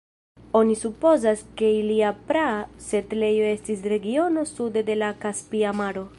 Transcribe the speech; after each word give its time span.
Oni 0.59 0.75
supozas 0.83 1.43
ke 1.61 1.69
ilia 1.81 2.09
praa 2.31 2.57
setlejo 2.87 3.47
estis 3.53 3.87
regiono 3.97 4.49
sude 4.55 4.89
de 4.91 4.99
la 5.05 5.13
Kaspia 5.27 5.77
Maro. 5.83 6.07